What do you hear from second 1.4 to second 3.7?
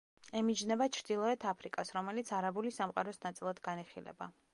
აფრიკას, რომელიც არაბული სამყაროს ნაწილად